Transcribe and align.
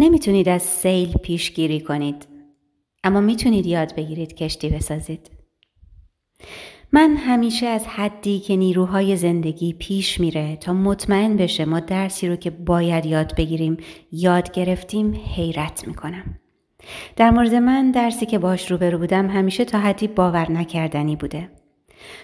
نمی‌تونید 0.00 0.48
از 0.48 0.62
سیل 0.62 1.12
پیشگیری 1.12 1.80
کنید. 1.80 2.26
اما 3.04 3.20
می‌تونید 3.20 3.66
یاد 3.66 3.94
بگیرید 3.94 4.34
کشتی 4.34 4.68
بسازید. 4.68 5.30
من 6.92 7.16
همیشه 7.16 7.66
از 7.66 7.86
حدی 7.86 8.40
که 8.40 8.56
نیروهای 8.56 9.16
زندگی 9.16 9.72
پیش 9.72 10.20
میره 10.20 10.56
تا 10.56 10.72
مطمئن 10.72 11.36
بشه 11.36 11.64
ما 11.64 11.80
درسی 11.80 12.28
رو 12.28 12.36
که 12.36 12.50
باید 12.50 13.06
یاد 13.06 13.36
بگیریم 13.36 13.76
یاد 14.12 14.52
گرفتیم 14.52 15.20
حیرت 15.34 15.88
می‌کنم. 15.88 16.38
در 17.16 17.30
مورد 17.30 17.54
من 17.54 17.90
درسی 17.90 18.26
که 18.26 18.38
باش 18.38 18.70
روبرو 18.70 18.98
بودم 18.98 19.30
همیشه 19.30 19.64
تا 19.64 19.78
حدی 19.78 20.08
باور 20.08 20.52
نکردنی 20.52 21.16
بوده. 21.16 21.50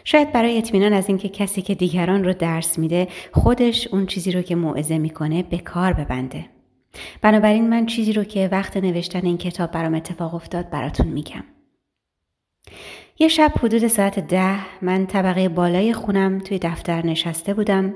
شاید 0.04 0.32
برای 0.32 0.58
اطمینان 0.58 0.92
از 0.92 1.08
اینکه 1.08 1.28
کسی 1.28 1.62
که 1.62 1.74
دیگران 1.74 2.24
رو 2.24 2.32
درس 2.32 2.78
میده 2.78 3.08
خودش 3.32 3.86
اون 3.86 4.06
چیزی 4.06 4.32
رو 4.32 4.42
که 4.42 4.54
موعظه 4.54 4.98
می‌کنه 4.98 5.42
به 5.42 5.58
کار 5.58 5.92
ببنده. 5.92 6.55
بنابراین 7.22 7.70
من 7.70 7.86
چیزی 7.86 8.12
رو 8.12 8.24
که 8.24 8.48
وقت 8.52 8.76
نوشتن 8.76 9.26
این 9.26 9.38
کتاب 9.38 9.70
برام 9.70 9.94
اتفاق 9.94 10.34
افتاد 10.34 10.70
براتون 10.70 11.06
میگم 11.06 11.44
یه 13.18 13.28
شب 13.28 13.52
حدود 13.62 13.86
ساعت 13.86 14.18
ده 14.18 14.84
من 14.84 15.06
طبقه 15.06 15.48
بالای 15.48 15.92
خونم 15.92 16.38
توی 16.38 16.58
دفتر 16.58 17.06
نشسته 17.06 17.54
بودم 17.54 17.94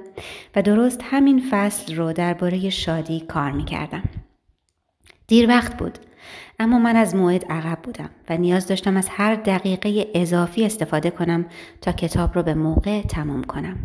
و 0.57 0.63
درست 0.63 1.01
همین 1.05 1.43
فصل 1.51 1.95
رو 1.95 2.13
درباره 2.13 2.71
شادی 2.71 3.21
کار 3.21 3.53
می‌کردم. 3.53 4.03
دیر 5.27 5.49
وقت 5.49 5.77
بود 5.77 5.99
اما 6.59 6.79
من 6.79 6.97
از 6.97 7.15
موعد 7.15 7.45
عقب 7.45 7.79
بودم 7.83 8.11
و 8.31 8.37
نیاز 8.37 8.67
داشتم 8.67 8.97
از 8.97 9.09
هر 9.11 9.35
دقیقه 9.35 10.07
اضافی 10.15 10.65
استفاده 10.65 11.11
کنم 11.11 11.47
تا 11.81 11.93
کتاب 11.93 12.35
رو 12.35 12.43
به 12.43 12.55
موقع 12.55 13.03
تمام 13.03 13.45
کنم. 13.45 13.77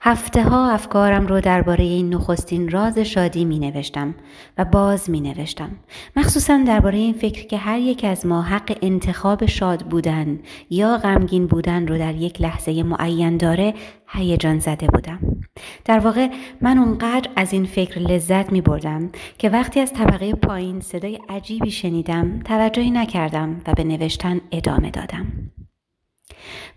هفته 0.00 0.42
ها 0.42 0.70
افکارم 0.70 1.26
رو 1.26 1.40
درباره 1.40 1.84
این 1.84 2.14
نخستین 2.14 2.70
راز 2.70 2.98
شادی 2.98 3.44
می 3.44 3.58
نوشتم 3.58 4.14
و 4.58 4.64
باز 4.64 5.10
می 5.10 5.20
نوشتم. 5.20 5.70
مخصوصا 6.16 6.60
درباره 6.66 6.98
این 6.98 7.14
فکر 7.14 7.46
که 7.46 7.56
هر 7.56 7.78
یک 7.78 8.04
از 8.04 8.26
ما 8.26 8.42
حق 8.42 8.78
انتخاب 8.82 9.46
شاد 9.46 9.82
بودن 9.82 10.38
یا 10.70 10.96
غمگین 10.96 11.46
بودن 11.46 11.86
رو 11.86 11.98
در 11.98 12.14
یک 12.14 12.40
لحظه 12.40 12.82
معین 12.82 13.36
داره 13.36 13.74
هیجان 14.08 14.58
زده 14.58 14.86
بودم. 14.86 15.18
در 15.84 15.98
واقع 15.98 16.28
من 16.60 16.78
اونقدر 16.78 17.30
از 17.36 17.52
این 17.52 17.64
فکر 17.64 18.00
لذت 18.00 18.52
می 18.52 18.60
بردم 18.60 19.10
که 19.38 19.48
وقتی 19.48 19.80
از 19.80 19.92
طبقه 19.92 20.32
پایین 20.32 20.80
صدای 20.80 21.18
عجیبی 21.28 21.70
شنیدم 21.70 22.40
توجهی 22.44 22.90
نکردم 22.90 23.60
و 23.66 23.72
به 23.72 23.84
نوشتن 23.84 24.40
ادامه 24.52 24.90
دادم. 24.90 25.26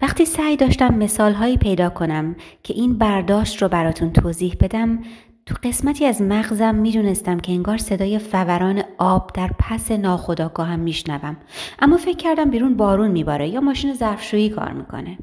وقتی 0.02 0.25
سعی 0.25 0.58
داشتم 0.58 0.94
مثالهایی 0.94 1.58
پیدا 1.58 1.89
کنم 1.89 2.36
که 2.64 2.73
این 2.73 2.97
برداشت 2.97 3.61
رو 3.61 3.67
براتون 3.67 4.14
توضیح 4.14 4.55
بدم 4.59 5.00
تو 5.45 5.55
قسمتی 5.64 6.05
از 6.05 6.22
مغزم 6.22 6.75
می‌دونستم 6.75 7.39
که 7.39 7.52
انگار 7.52 7.78
صدای 7.78 8.20
فوران 8.20 8.83
آب 8.97 9.31
در 9.33 9.52
پس 9.59 9.92
ناخداگاهم 9.92 10.80
میشنوم. 10.80 11.38
اما 11.80 11.97
فکر 11.97 12.17
کردم 12.17 12.50
بیرون 12.50 12.78
بارون 12.78 13.11
میباره 13.11 13.50
یا 13.50 13.61
ماشین 13.61 13.94
ظرفشویی 13.94 14.50
کار 14.50 14.72
می‌کنه. 14.72 15.17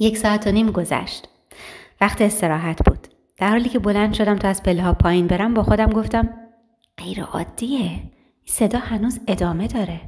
یک 0.00 0.16
ساعت 0.16 0.46
و 0.46 0.50
نیم 0.50 0.70
گذشت. 0.70 1.28
وقت 2.00 2.22
استراحت 2.22 2.88
بود. 2.88 3.08
در 3.36 3.48
حالی 3.48 3.68
که 3.68 3.78
بلند 3.78 4.14
شدم 4.14 4.36
تا 4.36 4.48
از 4.48 4.62
پله 4.62 4.82
ها 4.82 4.92
پایین 4.92 5.26
برم 5.26 5.54
با 5.54 5.62
خودم 5.62 5.90
گفتم 5.90 6.28
غیر 6.96 7.22
عادیه 7.22 7.90
صدا 8.46 8.78
هنوز 8.78 9.20
ادامه 9.26 9.66
داره. 9.66 10.00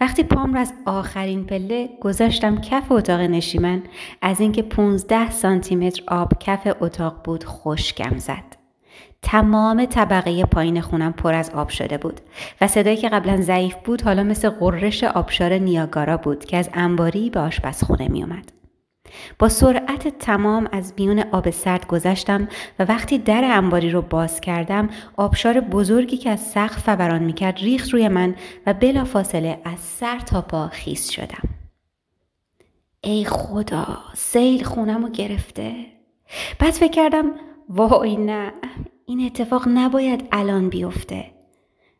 وقتی 0.00 0.22
پام 0.22 0.54
را 0.54 0.60
از 0.60 0.72
آخرین 0.86 1.44
پله 1.44 1.88
گذاشتم 2.00 2.60
کف 2.60 2.92
اتاق 2.92 3.20
نشیمن 3.20 3.82
از 4.22 4.40
اینکه 4.40 4.62
15 4.62 5.30
سانتی 5.30 5.76
متر 5.76 6.02
آب 6.08 6.32
کف 6.40 6.76
اتاق 6.80 7.20
بود 7.24 7.44
خشکم 7.44 8.18
زد. 8.18 8.58
تمام 9.22 9.84
طبقه 9.84 10.44
پایین 10.44 10.80
خونم 10.80 11.12
پر 11.12 11.34
از 11.34 11.50
آب 11.50 11.68
شده 11.68 11.98
بود 11.98 12.20
و 12.60 12.66
صدایی 12.66 12.96
که 12.96 13.08
قبلا 13.08 13.40
ضعیف 13.42 13.74
بود 13.84 14.02
حالا 14.02 14.22
مثل 14.22 14.50
قررش 14.50 15.04
آبشار 15.04 15.52
نیاگارا 15.52 16.16
بود 16.16 16.44
که 16.44 16.56
از 16.56 16.70
انباری 16.74 17.30
به 17.30 17.40
آشپزخونه 17.40 18.08
می 18.08 18.22
اومد. 18.22 18.57
با 19.38 19.48
سرعت 19.48 20.18
تمام 20.18 20.68
از 20.72 20.94
میون 20.98 21.24
آب 21.32 21.50
سرد 21.50 21.86
گذشتم 21.86 22.48
و 22.78 22.84
وقتی 22.84 23.18
در 23.18 23.44
انباری 23.44 23.90
رو 23.90 24.02
باز 24.02 24.40
کردم 24.40 24.88
آبشار 25.16 25.60
بزرگی 25.60 26.16
که 26.16 26.30
از 26.30 26.40
سقف 26.40 26.78
فوران 26.78 27.22
می‌کرد 27.22 27.58
ریخت 27.58 27.90
روی 27.90 28.08
من 28.08 28.34
و 28.66 28.74
بلا 28.74 29.04
فاصله 29.04 29.60
از 29.64 29.78
سر 29.78 30.18
تا 30.18 30.40
پا 30.40 30.68
خیس 30.68 31.10
شدم. 31.10 31.48
ای 33.00 33.24
خدا 33.24 33.86
سیل 34.14 34.64
خونم 34.64 35.02
رو 35.04 35.10
گرفته؟ 35.10 35.74
بعد 36.58 36.70
فکر 36.70 36.92
کردم 36.92 37.24
وای 37.68 38.16
نه 38.16 38.52
این 39.06 39.26
اتفاق 39.26 39.68
نباید 39.68 40.28
الان 40.32 40.68
بیفته. 40.68 41.24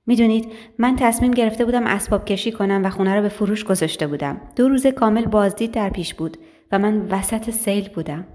می‌دونید 0.06 0.52
من 0.78 0.96
تصمیم 0.96 1.30
گرفته 1.30 1.64
بودم 1.64 1.86
اسباب 1.86 2.24
کشی 2.24 2.52
کنم 2.52 2.84
و 2.84 2.90
خونه 2.90 3.14
رو 3.14 3.22
به 3.22 3.28
فروش 3.28 3.64
گذاشته 3.64 4.06
بودم. 4.06 4.40
دو 4.56 4.68
روز 4.68 4.86
کامل 4.86 5.24
بازدید 5.24 5.70
در 5.70 5.90
پیش 5.90 6.14
بود. 6.14 6.36
و 6.72 6.78
من 6.78 7.06
وسط 7.10 7.50
سیل 7.50 7.88
بودم. 7.88 8.26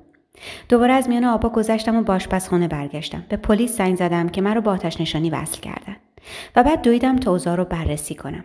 دوباره 0.69 0.93
از 0.93 1.09
میان 1.09 1.23
آبا 1.25 1.49
گذشتم 1.49 1.95
و 1.95 2.01
باشپزخونه 2.01 2.67
برگشتم. 2.67 3.23
به 3.29 3.37
پلیس 3.37 3.77
زنگ 3.77 3.95
زدم 3.95 4.29
که 4.29 4.41
من 4.41 4.55
رو 4.55 4.61
با 4.61 4.71
آتش 4.71 5.01
نشانی 5.01 5.29
وصل 5.29 5.61
کردن. 5.61 5.95
و 6.55 6.63
بعد 6.63 6.81
دویدم 6.81 7.15
تا 7.15 7.31
اوضاع 7.31 7.55
رو 7.55 7.65
بررسی 7.65 8.15
کنم. 8.15 8.43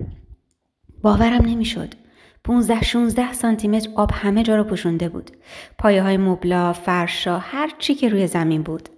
باورم 1.02 1.44
نمی‌شد. 1.44 1.94
15 2.44 2.82
16 2.82 3.32
سانتی 3.32 3.68
متر 3.68 3.90
آب 3.94 4.10
همه 4.14 4.42
جا 4.42 4.56
رو 4.56 4.64
پوشونده 4.64 5.08
بود. 5.08 5.30
پایه 5.78 6.02
های 6.02 6.16
مبلا، 6.16 6.72
فرشا، 6.72 7.38
هر 7.38 7.70
چی 7.78 7.94
که 7.94 8.08
روی 8.08 8.26
زمین 8.26 8.62
بود. 8.62 8.88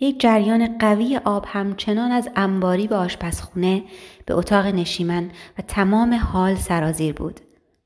یک 0.00 0.20
جریان 0.20 0.78
قوی 0.78 1.20
آب 1.24 1.44
همچنان 1.48 2.10
از 2.10 2.28
انباری 2.36 2.86
به 2.86 2.96
آشپزخونه 2.96 3.82
به 4.26 4.34
اتاق 4.34 4.66
نشیمن 4.66 5.30
و 5.58 5.62
تمام 5.68 6.14
حال 6.14 6.54
سرازیر 6.54 7.14
بود 7.14 7.40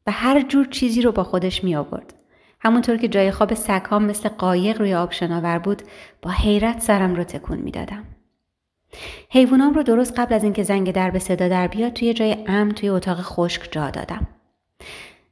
و 0.06 0.10
هر 0.10 0.42
جور 0.42 0.66
چیزی 0.66 1.02
رو 1.02 1.12
با 1.12 1.24
خودش 1.24 1.64
می 1.64 1.76
آورد. 1.76 2.14
همونطور 2.64 2.96
که 2.96 3.08
جای 3.08 3.30
خواب 3.30 3.54
سگهام 3.54 4.04
مثل 4.04 4.28
قایق 4.28 4.80
روی 4.80 4.94
آب 4.94 5.12
شناور 5.12 5.58
بود 5.58 5.82
با 6.22 6.30
حیرت 6.30 6.80
سرم 6.82 7.14
رو 7.14 7.24
تکون 7.24 7.58
می‌دادم 7.58 8.04
حیوانام 9.30 9.74
رو 9.74 9.82
درست 9.82 10.18
قبل 10.18 10.34
از 10.34 10.44
اینکه 10.44 10.62
زنگ 10.62 10.92
در 10.92 11.10
به 11.10 11.18
صدا 11.18 11.48
در 11.48 11.68
بیاد 11.68 11.92
توی 11.92 12.14
جای 12.14 12.36
امن 12.46 12.72
توی 12.72 12.88
اتاق 12.88 13.20
خشک 13.20 13.68
جا 13.70 13.90
دادم 13.90 14.26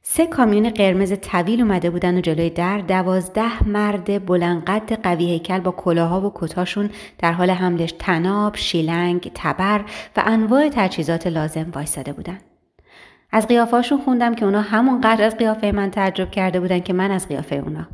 سه 0.01 0.27
کامیون 0.27 0.69
قرمز 0.69 1.13
طویل 1.21 1.61
اومده 1.61 1.89
بودن 1.89 2.17
و 2.17 2.21
جلوی 2.21 2.49
در 2.49 2.77
دوازده 2.77 3.67
مرد 3.67 4.25
بلندقد 4.25 4.93
قوی 5.03 5.25
هیکل 5.25 5.59
با 5.59 5.71
کلاها 5.71 6.21
و 6.21 6.31
کتاشون 6.35 6.89
در 7.17 7.31
حال 7.31 7.49
حملش 7.49 7.93
تناب، 7.99 8.55
شیلنگ، 8.55 9.31
تبر 9.35 9.85
و 10.17 10.23
انواع 10.25 10.69
تجهیزات 10.69 11.27
لازم 11.27 11.71
وایستاده 11.75 12.13
بودن. 12.13 12.37
از 13.35 13.47
قیافاشون 13.47 14.01
خوندم 14.01 14.35
که 14.35 14.45
اونا 14.45 14.61
همون 14.61 15.01
قدر 15.01 15.23
از 15.23 15.37
قیافه 15.37 15.71
من 15.71 15.91
تعجب 15.91 16.31
کرده 16.31 16.59
بودن 16.59 16.79
که 16.79 16.93
من 16.93 17.11
از 17.11 17.27
قیافه 17.27 17.55
اونا. 17.55 17.87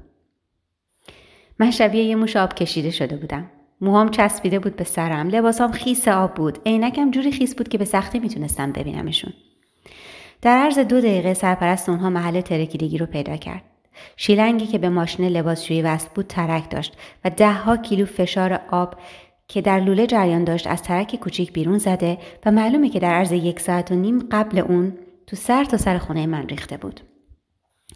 من 1.60 1.72
شبیه 1.72 2.04
یه 2.04 2.16
موش 2.16 2.36
آب 2.36 2.54
کشیده 2.54 2.92
شده 2.92 3.16
بودم. 3.16 3.52
موهام 3.82 4.10
چسبیده 4.10 4.60
بود 4.60 4.76
به 4.76 4.84
سرم. 4.84 5.30
لباسام 5.30 5.72
خیس 5.72 6.08
آب 6.08 6.34
بود. 6.34 6.60
عینکم 6.66 7.12
جوری 7.12 7.32
خیس 7.32 7.56
بود 7.56 7.68
که 7.68 7.78
به 7.78 7.86
سختی 7.86 8.20
می‌تونستم 8.20 8.72
ببینمشون. 8.72 9.34
در 10.42 10.58
عرض 10.58 10.80
دو 10.80 11.02
دقیقه 11.02 11.34
سرپرست 11.34 11.90
اونها 11.90 12.10
محل 12.10 12.42
ترکیدگی 12.42 12.98
رو 12.98 13.06
پیدا 13.06 13.36
کرد. 13.36 13.64
شیلنگی 14.18 14.68
که 14.68 14.78
به 14.78 14.90
ماشین 14.90 15.28
لباسشویی 15.28 15.82
وصل 15.82 16.08
بود 16.16 16.28
ترک 16.28 16.70
داشت 16.70 16.98
و 17.26 17.30
دهها 17.30 17.78
کیلو 17.78 18.06
فشار 18.06 18.62
آب 18.72 18.96
که 19.48 19.62
در 19.62 19.80
لوله 19.80 20.08
جریان 20.08 20.44
داشت 20.44 20.68
از 20.68 20.84
ترک 20.84 21.16
کوچیک 21.16 21.54
بیرون 21.54 21.78
زده 21.78 22.18
و 22.46 22.52
معلومه 22.52 22.90
که 22.90 23.00
در 23.00 23.14
عرض 23.14 23.32
یک 23.32 23.60
ساعت 23.60 23.92
و 23.92 23.96
نیم 23.96 24.20
قبل 24.32 24.60
اون 24.60 24.94
تو 25.30 25.36
سر 25.36 25.64
تا 25.64 25.78
سر 25.78 25.98
خونه 25.98 26.26
من 26.26 26.48
ریخته 26.48 26.78
بود. 26.78 27.00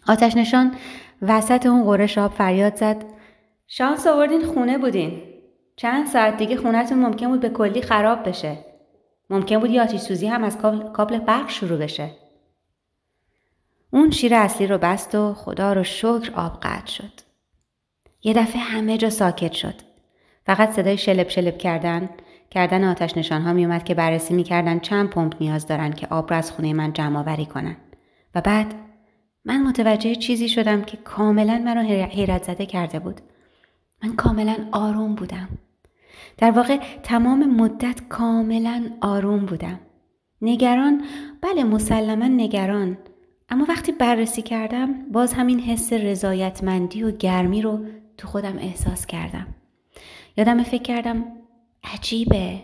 آتش 0.08 0.36
نشان 0.36 0.74
وسط 1.22 1.66
اون 1.66 1.84
قرش 1.84 2.18
آب 2.18 2.32
فریاد 2.32 2.76
زد 2.76 3.04
شانس 3.66 4.06
آوردین 4.06 4.44
خونه 4.44 4.78
بودین. 4.78 5.22
چند 5.76 6.06
ساعت 6.06 6.36
دیگه 6.36 6.56
خونهتون 6.56 6.98
ممکن 6.98 7.28
بود 7.28 7.40
به 7.40 7.48
کلی 7.48 7.82
خراب 7.82 8.28
بشه. 8.28 8.58
ممکن 9.30 9.58
بود 9.58 9.70
یه 9.70 9.82
آتیش 9.82 10.00
سوزی 10.00 10.26
هم 10.26 10.44
از 10.44 10.58
کابل 10.92 11.18
برق 11.18 11.48
شروع 11.48 11.78
بشه. 11.78 12.10
اون 13.90 14.10
شیر 14.10 14.34
اصلی 14.34 14.66
رو 14.66 14.78
بست 14.78 15.14
و 15.14 15.34
خدا 15.34 15.72
رو 15.72 15.84
شکر 15.84 16.32
آب 16.34 16.60
قطع 16.62 16.86
شد. 16.86 17.12
یه 18.22 18.34
دفعه 18.34 18.60
همه 18.60 18.98
جا 18.98 19.10
ساکت 19.10 19.52
شد. 19.52 19.74
فقط 20.46 20.70
صدای 20.70 20.96
شلب 20.98 21.28
شلب 21.28 21.58
کردن 21.58 22.10
کردن 22.54 22.84
آتش 22.84 23.16
نشان 23.16 23.42
ها 23.42 23.52
می 23.52 23.64
اومد 23.64 23.84
که 23.84 23.94
بررسی 23.94 24.34
می‌کردن 24.34 24.78
چند 24.78 25.10
پمپ 25.10 25.34
نیاز 25.40 25.66
دارن 25.66 25.92
که 25.92 26.06
آب 26.06 26.30
را 26.30 26.36
از 26.36 26.52
خونه 26.52 26.72
من 26.72 26.92
جمع 26.92 27.18
آوری 27.18 27.46
کنن. 27.46 27.76
و 28.34 28.40
بعد 28.40 28.74
من 29.44 29.62
متوجه 29.62 30.14
چیزی 30.14 30.48
شدم 30.48 30.82
که 30.82 30.96
کاملا 30.96 31.58
منو 31.64 31.80
حیرت 32.06 32.42
زده 32.42 32.66
کرده 32.66 32.98
بود. 32.98 33.20
من 34.02 34.16
کاملا 34.16 34.56
آروم 34.72 35.14
بودم. 35.14 35.48
در 36.38 36.50
واقع 36.50 36.80
تمام 37.02 37.56
مدت 37.56 38.08
کاملا 38.08 38.90
آروم 39.00 39.46
بودم. 39.46 39.80
نگران 40.42 41.02
بله 41.42 41.64
مسلما 41.64 42.26
نگران 42.26 42.98
اما 43.48 43.66
وقتی 43.68 43.92
بررسی 43.92 44.42
کردم 44.42 45.12
باز 45.12 45.32
همین 45.32 45.60
حس 45.60 45.92
رضایتمندی 45.92 47.02
و 47.02 47.10
گرمی 47.10 47.62
رو 47.62 47.84
تو 48.16 48.28
خودم 48.28 48.58
احساس 48.58 49.06
کردم. 49.06 49.46
یادم 50.36 50.62
فکر 50.62 50.82
کردم 50.82 51.24
عجیبه. 51.92 52.58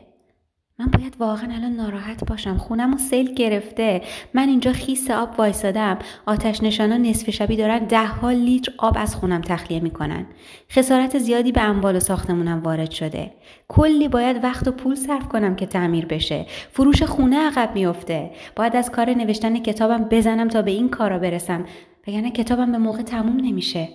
من 0.79 0.87
باید 0.87 1.17
واقعا 1.21 1.55
الان 1.55 1.73
ناراحت 1.73 2.25
باشم. 2.25 2.57
خونم 2.57 2.95
و 2.95 2.99
سیل 2.99 3.35
گرفته. 3.35 4.03
من 4.35 4.49
اینجا 4.49 4.73
خیس 4.73 5.11
آب 5.11 5.35
وایسادم. 5.39 5.99
آتش 6.27 6.63
نشانا 6.63 6.97
نصف 6.97 7.31
شبی 7.31 7.57
دارن 7.57 7.79
ده 7.79 8.07
ها 8.07 8.31
لیتر 8.31 8.73
آب 8.79 8.97
از 8.99 9.17
خونم 9.17 9.41
تخلیه 9.41 9.81
می‌کنن. 9.81 10.27
خسارت 10.71 11.19
زیادی 11.19 11.53
به 11.53 11.63
اموال 11.63 11.97
و 11.97 12.01
ساختمونم 12.01 12.63
وارد 12.63 12.91
شده. 12.91 13.31
کلی 13.69 14.09
باید 14.09 14.45
وقت 14.45 14.69
و 14.69 14.73
پول 14.73 14.95
صرف 14.95 15.29
کنم 15.29 15.57
که 15.57 15.67
تعمیر 15.67 16.07
بشه. 16.07 16.47
فروش 16.71 17.03
خونه 17.03 17.39
عقب 17.39 17.71
میافته. 17.75 18.31
باید 18.57 18.77
از 18.77 18.91
کار 18.91 19.11
نوشتن 19.11 19.59
کتابم 19.59 20.05
بزنم 20.11 20.49
تا 20.49 20.63
به 20.63 20.71
این 20.71 20.89
کارا 20.89 21.19
برسم. 21.19 21.65
وگرنه 22.09 22.31
کتابم 22.31 22.73
به 22.73 22.79
موقع 22.79 23.03
تموم 23.03 23.37
نمیشه. 23.37 23.89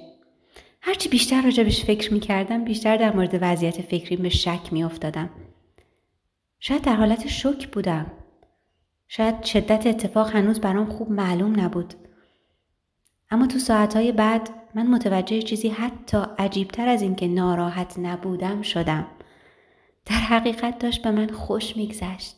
هرچی 0.87 1.09
بیشتر 1.09 1.41
راجبش 1.41 1.85
فکر 1.85 2.13
می‌کردم 2.13 2.63
بیشتر 2.63 2.97
در 2.97 3.15
مورد 3.15 3.37
وضعیت 3.41 3.81
فکریم 3.81 4.21
به 4.21 4.29
شک 4.29 4.59
میافتادم 4.71 5.29
شاید 6.59 6.81
در 6.81 6.95
حالت 6.95 7.27
شک 7.27 7.67
بودم. 7.67 8.11
شاید 9.07 9.43
شدت 9.43 9.87
اتفاق 9.87 10.29
هنوز 10.35 10.59
برام 10.61 10.89
خوب 10.89 11.11
معلوم 11.11 11.59
نبود. 11.59 11.93
اما 13.31 13.47
تو 13.47 13.59
ساعتهای 13.59 14.11
بعد 14.11 14.49
من 14.75 14.87
متوجه 14.87 15.41
چیزی 15.41 15.69
حتی 15.69 16.17
عجیبتر 16.37 16.87
از 16.87 17.01
اینکه 17.01 17.27
ناراحت 17.27 17.99
نبودم 17.99 18.61
شدم. 18.61 19.07
در 20.05 20.15
حقیقت 20.15 20.79
داشت 20.79 21.03
به 21.03 21.11
من 21.11 21.29
خوش 21.29 21.77
میگذشت. 21.77 22.35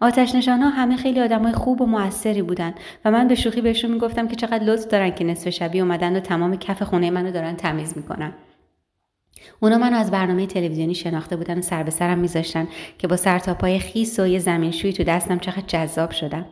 آتش 0.00 0.34
نشان 0.34 0.60
ها 0.60 0.68
همه 0.68 0.96
خیلی 0.96 1.20
آدمای 1.20 1.52
خوب 1.52 1.80
و 1.80 1.86
موثری 1.86 2.42
بودن 2.42 2.74
و 3.04 3.10
من 3.10 3.28
به 3.28 3.34
شوخی 3.34 3.60
بهشون 3.60 3.90
می‌گفتم 3.90 4.28
که 4.28 4.36
چقدر 4.36 4.64
لطف 4.64 4.86
دارن 4.86 5.10
که 5.10 5.24
نصف 5.24 5.50
شبی 5.50 5.80
اومدن 5.80 6.16
و 6.16 6.20
تمام 6.20 6.56
کف 6.56 6.82
خونه 6.82 7.10
منو 7.10 7.30
دارن 7.30 7.56
تمیز 7.56 7.96
می‌کنن. 7.96 8.32
اونا 9.60 9.78
منو 9.78 9.96
از 9.96 10.10
برنامه 10.10 10.46
تلویزیونی 10.46 10.94
شناخته 10.94 11.36
بودن 11.36 11.58
و 11.58 11.62
سر 11.62 11.82
به 11.82 11.90
سرم 11.90 12.18
میذاشتن 12.18 12.68
که 12.98 13.08
با 13.08 13.16
سر 13.16 13.38
تا 13.38 13.54
پای 13.54 13.78
خیس 13.78 14.20
و 14.20 14.26
یه 14.26 14.38
زمینشویی 14.38 14.92
تو 14.92 15.04
دستم 15.04 15.38
چقدر 15.38 15.64
جذاب 15.66 16.10
شدم 16.10 16.46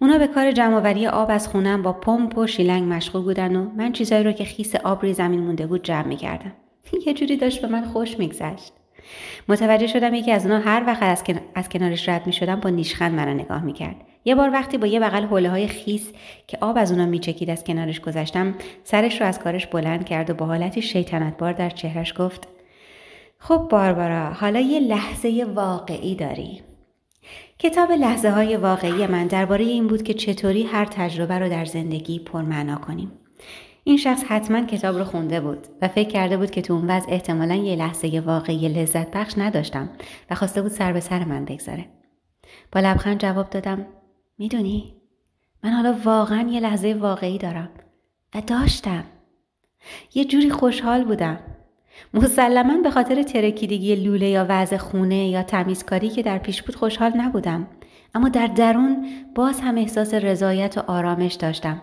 اونا 0.00 0.18
به 0.18 0.26
کار 0.26 0.52
جمعآوری 0.52 1.06
آب 1.06 1.30
از 1.30 1.48
خونم 1.48 1.82
با 1.82 1.92
پمپ 1.92 2.38
و 2.38 2.46
شیلنگ 2.46 2.92
مشغول 2.92 3.22
بودن 3.22 3.56
و 3.56 3.70
من 3.76 3.92
چیزایی 3.92 4.24
رو 4.24 4.32
که 4.32 4.44
خیس 4.44 4.74
آب 4.74 5.02
روی 5.02 5.14
زمین 5.14 5.40
مونده 5.40 5.66
بود 5.66 5.82
جمع 5.82 6.06
می‌کردم. 6.06 6.52
یه 7.06 7.14
جوری 7.14 7.36
داشت 7.36 7.62
به 7.62 7.68
من 7.68 7.84
خوش 7.84 8.18
میگذشت. 8.18 8.72
متوجه 9.48 9.86
شدم 9.86 10.14
یکی 10.14 10.32
از 10.32 10.46
اونا 10.46 10.58
هر 10.58 10.84
وقت 10.86 11.02
از, 11.02 11.24
از 11.54 11.68
کنارش 11.68 12.08
رد 12.08 12.26
می 12.26 12.32
شدم 12.32 12.60
با 12.60 12.70
نیشخند 12.70 13.14
منو 13.14 13.34
نگاه 13.34 13.62
می‌کرد. 13.62 13.96
یه 14.24 14.34
بار 14.34 14.52
وقتی 14.52 14.78
با 14.78 14.86
یه 14.86 15.00
بغل 15.00 15.24
حوله 15.24 15.50
های 15.50 15.68
خیس 15.68 16.12
که 16.46 16.58
آب 16.60 16.78
از 16.78 16.92
اونا 16.92 17.06
میچکید 17.06 17.50
از 17.50 17.64
کنارش 17.64 18.00
گذشتم 18.00 18.54
سرش 18.84 19.20
رو 19.20 19.26
از 19.26 19.38
کارش 19.38 19.66
بلند 19.66 20.04
کرد 20.04 20.30
و 20.30 20.34
با 20.34 20.46
حالتی 20.46 20.82
شیطنتبار 20.82 21.52
در 21.52 21.70
چهرش 21.70 22.14
گفت 22.18 22.48
خب 23.38 23.68
باربارا 23.70 24.32
حالا 24.32 24.60
یه 24.60 24.80
لحظه 24.80 25.46
واقعی 25.54 26.14
داری. 26.14 26.60
کتاب 27.58 27.92
لحظه 27.92 28.30
های 28.30 28.56
واقعی 28.56 29.06
من 29.06 29.26
درباره 29.26 29.64
این 29.64 29.86
بود 29.86 30.02
که 30.02 30.14
چطوری 30.14 30.62
هر 30.62 30.84
تجربه 30.84 31.38
رو 31.38 31.48
در 31.48 31.64
زندگی 31.64 32.18
پرمعنا 32.18 32.76
کنیم. 32.76 33.12
این 33.84 33.96
شخص 33.96 34.24
حتما 34.24 34.60
کتاب 34.60 34.98
رو 34.98 35.04
خونده 35.04 35.40
بود 35.40 35.66
و 35.82 35.88
فکر 35.88 36.08
کرده 36.08 36.36
بود 36.36 36.50
که 36.50 36.62
تو 36.62 36.74
اون 36.74 36.90
وضع 36.90 37.12
احتمالا 37.12 37.54
یه 37.54 37.76
لحظه 37.76 38.22
واقعی 38.26 38.68
لذت 38.68 39.10
بخش 39.10 39.38
نداشتم 39.38 39.90
و 40.30 40.34
خواسته 40.34 40.62
بود 40.62 40.70
سر 40.70 40.92
به 40.92 41.00
سر 41.00 41.24
من 41.24 41.44
بگذاره. 41.44 41.84
با 42.72 42.80
لبخند 42.80 43.20
جواب 43.20 43.50
دادم 43.50 43.86
می‌دونی 44.38 44.94
من 45.64 45.70
حالا 45.70 45.96
واقعا 46.04 46.48
یه 46.50 46.60
لحظه 46.60 46.94
واقعی 46.94 47.38
دارم 47.38 47.70
و 48.34 48.42
داشتم. 48.46 49.04
یه 50.14 50.24
جوری 50.24 50.50
خوشحال 50.50 51.04
بودم. 51.04 51.38
مسلما 52.14 52.82
به 52.82 52.90
خاطر 52.90 53.22
ترکیدگی 53.22 53.96
لوله 53.96 54.28
یا 54.28 54.46
وضع 54.48 54.76
خونه 54.76 55.28
یا 55.28 55.42
تمیزکاری 55.42 56.08
که 56.08 56.22
در 56.22 56.38
پیش 56.38 56.62
بود 56.62 56.76
خوشحال 56.76 57.12
نبودم. 57.16 57.66
اما 58.14 58.28
در 58.28 58.46
درون 58.46 59.06
باز 59.34 59.60
هم 59.60 59.76
احساس 59.76 60.14
رضایت 60.14 60.78
و 60.78 60.80
آرامش 60.90 61.34
داشتم. 61.34 61.82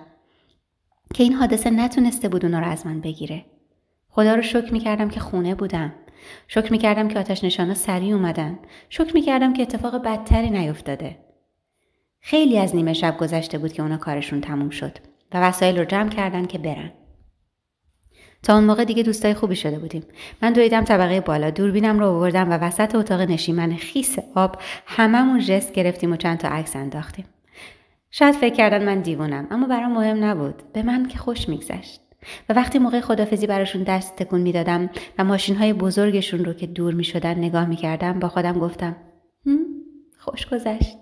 که 1.13 1.23
این 1.23 1.33
حادثه 1.33 1.69
نتونسته 1.69 2.29
بود 2.29 2.45
اونا 2.45 2.59
رو 2.59 2.67
از 2.67 2.85
من 2.85 3.01
بگیره. 3.01 3.45
خدا 4.09 4.35
رو 4.35 4.41
شکر 4.41 4.73
می‌کردم 4.73 5.09
که 5.09 5.19
خونه 5.19 5.55
بودم. 5.55 5.93
شکر 6.47 6.71
می‌کردم 6.71 7.07
که 7.07 7.19
آتش 7.19 7.43
نشانا 7.43 7.73
سریع 7.73 8.15
اومدن. 8.15 8.59
شکر 8.89 9.13
می‌کردم 9.13 9.53
که 9.53 9.61
اتفاق 9.61 10.03
بدتری 10.03 10.49
نیفتاده. 10.49 11.17
خیلی 12.19 12.57
از 12.57 12.75
نیمه 12.75 12.93
شب 12.93 13.17
گذشته 13.17 13.57
بود 13.57 13.73
که 13.73 13.81
اونا 13.81 13.97
کارشون 13.97 14.41
تموم 14.41 14.69
شد 14.69 14.97
و 15.33 15.47
وسایل 15.47 15.77
رو 15.77 15.85
جمع 15.85 16.09
کردن 16.09 16.45
که 16.45 16.57
برن. 16.57 16.91
تا 18.43 18.55
اون 18.55 18.63
موقع 18.63 18.85
دیگه 18.85 19.03
دوستای 19.03 19.33
خوبی 19.33 19.55
شده 19.55 19.79
بودیم. 19.79 20.03
من 20.41 20.53
دویدم 20.53 20.83
طبقه 20.83 21.21
بالا 21.21 21.49
دوربینم 21.49 21.99
رو 21.99 22.07
آوردم 22.07 22.49
و 22.49 22.53
وسط 22.53 22.95
اتاق 22.95 23.21
نشیمن 23.21 23.75
خیس 23.75 24.17
آب 24.35 24.57
هممون 24.85 25.39
جست 25.39 25.73
گرفتیم 25.73 26.11
و 26.11 26.15
چند 26.15 26.37
تا 26.37 26.47
عکس 26.47 26.75
انداختیم. 26.75 27.25
شاید 28.11 28.35
فکر 28.35 28.55
کردن 28.55 28.85
من 28.85 29.01
دیوونم 29.01 29.47
اما 29.51 29.67
برام 29.67 29.91
مهم 29.91 30.23
نبود. 30.23 30.63
به 30.73 30.83
من 30.83 31.07
که 31.07 31.17
خوش 31.17 31.49
میگذشت. 31.49 32.01
و 32.49 32.53
وقتی 32.53 32.79
موقع 32.79 33.01
خدافزی 33.01 33.47
براشون 33.47 33.83
دست 33.83 34.15
تکون 34.15 34.41
می‌دادم 34.41 34.89
و 35.17 35.23
ماشین 35.23 35.55
های 35.55 35.73
بزرگشون 35.73 36.45
رو 36.45 36.53
که 36.53 36.67
دور 36.67 36.93
می 36.93 37.03
شدن 37.03 37.37
نگاه 37.37 37.65
می 37.65 37.75
کردم 37.75 38.19
با 38.19 38.27
خودم 38.29 38.59
گفتم 38.59 38.95
خوش 40.17 40.47
گذشت. 40.47 40.97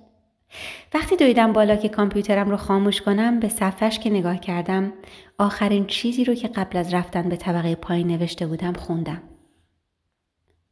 وقتی 0.94 1.16
دویدم 1.16 1.54
بالا 1.54 1.76
که 1.76 1.90
کامپیوترم 1.90 2.50
رو 2.50 2.58
خاموش 2.58 3.02
کنم 3.02 3.40
به 3.40 3.50
صفحش 3.50 4.00
که 4.00 4.10
نگاه 4.10 4.40
کردم 4.40 4.94
آخرین 5.38 5.86
چیزی 5.86 6.24
رو 6.24 6.34
که 6.34 6.48
قبل 6.48 6.78
از 6.78 6.94
رفتن 6.94 7.30
به 7.30 7.36
طبقه 7.36 7.76
پایین 7.76 8.08
نوشته 8.08 8.48
بودم 8.48 8.74
خوندم. 8.74 9.22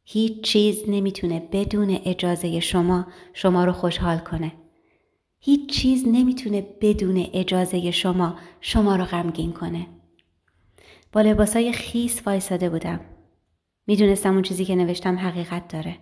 هیچ 0.04 0.40
چیز 0.40 0.84
نمی‌تونه 0.88 1.48
بدون 1.52 1.98
اجازه 2.04 2.60
شما 2.60 3.06
شما 3.32 3.64
رو 3.64 3.72
خوشحال 3.72 4.18
کنه. 4.18 4.52
هیچ 5.46 5.70
چیز 5.70 6.04
نمی‌تونه 6.06 6.66
بدون 6.80 7.26
اجازه 7.32 7.90
شما 7.90 8.36
شما 8.60 8.96
رو 8.96 9.04
غمگین 9.04 9.52
کنه. 9.52 9.86
با 11.12 11.20
لباسای 11.20 11.72
خیس 11.72 12.22
وایساده 12.26 12.70
بودم. 12.70 13.00
می‌دونستم 13.86 14.32
اون 14.32 14.42
چیزی 14.42 14.64
که 14.64 14.74
نوشتم 14.74 15.18
حقیقت 15.18 15.68
داره. 15.68 15.96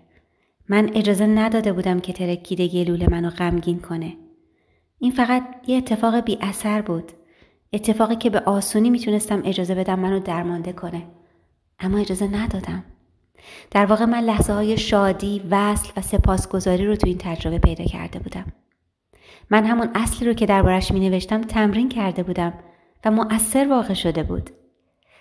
من 0.69 0.91
اجازه 0.95 1.27
نداده 1.27 1.73
بودم 1.73 2.01
که 2.01 2.13
ترکیدگی 2.13 2.85
لوله 2.85 3.11
منو 3.11 3.31
غمگین 3.31 3.81
کنه. 3.81 4.17
این 4.99 5.13
فقط 5.13 5.45
یه 5.67 5.77
اتفاق 5.77 6.21
بی 6.21 6.39
اثر 6.41 6.83
بود. 6.83 7.13
اتفاقی 7.73 8.17
که 8.17 8.31
به 8.31 8.41
آسونی 8.41 8.91
می‌تونستم 8.91 9.43
اجازه 9.45 9.75
بدم 9.75 10.01
منو 10.01 10.21
درمانده 10.21 10.73
کنه. 10.73 11.07
اما 11.79 11.99
اجازه 11.99 12.27
ندادم. 12.27 12.85
در 13.71 13.87
واقع 13.87 14.05
من 14.05 14.21
لحظه 14.21 14.53
های 14.53 14.77
شادی، 14.79 15.43
وصل 15.51 15.93
و 15.97 16.01
سپاسگزاری 16.01 16.87
رو 16.87 16.97
تو 16.97 17.07
این 17.07 17.19
تجربه 17.19 17.59
پیدا 17.59 17.85
کرده 17.85 18.19
بودم. 18.19 18.53
من 19.51 19.65
همون 19.65 19.89
اصلی 19.95 20.29
رو 20.29 20.35
که 20.35 20.47
دربارش 20.47 20.93
می 20.93 21.09
نوشتم 21.09 21.41
تمرین 21.41 21.89
کرده 21.89 22.23
بودم 22.23 22.55
و 23.05 23.11
مؤثر 23.11 23.69
واقع 23.69 23.95
شده 23.95 24.23
بود. 24.23 24.51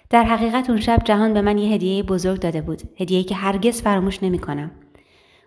در 0.10 0.24
حقیقت 0.24 0.70
اون 0.70 0.80
شب 0.80 1.02
جهان 1.04 1.34
به 1.34 1.42
من 1.42 1.58
یه 1.58 1.74
هدیه 1.74 2.04
بزرگ 2.04 2.40
داده 2.40 2.62
بود. 2.62 2.82
هدیه‌ای 2.98 3.24
که 3.24 3.36
هرگز 3.36 3.82
فراموش 3.82 4.24
نمی 4.24 4.40
کنم. 4.40 4.72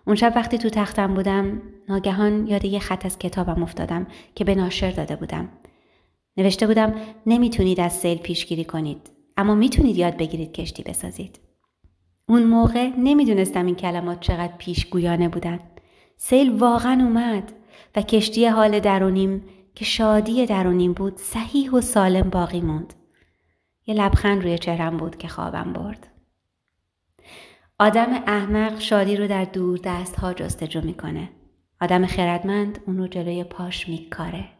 اون 0.07 0.15
شب 0.15 0.33
وقتی 0.35 0.57
تو 0.57 0.69
تختم 0.69 1.13
بودم 1.13 1.61
ناگهان 1.89 2.47
یاد 2.47 2.65
یه 2.65 2.79
خط 2.79 3.05
از 3.05 3.19
کتابم 3.19 3.63
افتادم 3.63 4.07
که 4.35 4.43
به 4.43 4.55
ناشر 4.55 4.91
داده 4.91 5.15
بودم. 5.15 5.49
نوشته 6.37 6.67
بودم 6.67 6.93
نمی‌تونید 7.25 7.79
از 7.79 7.93
سیل 7.93 8.17
پیشگیری 8.17 8.65
کنید 8.65 9.11
اما 9.37 9.55
می‌تونید 9.55 9.97
یاد 9.97 10.17
بگیرید 10.17 10.51
کشتی 10.51 10.83
بسازید. 10.83 11.39
اون 12.29 12.43
موقع 12.43 12.89
نمی‌دونستم 12.97 13.65
این 13.65 13.75
کلمات 13.75 14.19
چقدر 14.19 14.53
پیشگویانه 14.57 15.29
بودن. 15.29 15.59
سیل 16.17 16.49
واقعا 16.49 17.03
اومد. 17.03 17.53
و 17.97 18.01
کشتی 18.01 18.47
حال 18.47 18.79
درونیم 18.79 19.43
که 19.75 19.85
شادی 19.85 20.45
درونیم 20.45 20.93
بود 20.93 21.17
صحیح 21.17 21.71
و 21.71 21.81
سالم 21.81 22.29
باقی 22.29 22.61
موند. 22.61 22.93
یه 23.87 23.95
لبخند 23.95 24.43
روی 24.43 24.57
چهرم 24.57 24.97
بود 24.97 25.17
که 25.17 25.27
خوابم 25.27 25.73
برد. 25.73 26.07
آدم 27.79 28.13
احمق 28.27 28.79
شادی 28.79 29.15
رو 29.15 29.27
در 29.27 29.43
دور 29.43 29.79
دست 29.83 30.15
ها 30.15 30.33
جستجو 30.33 30.81
می‌کنه. 30.81 31.29
آدم 31.81 32.05
خردمند 32.05 32.79
اون 32.87 32.97
رو 32.97 33.07
جلوی 33.07 33.43
پاش 33.43 33.89
میکاره. 33.89 34.49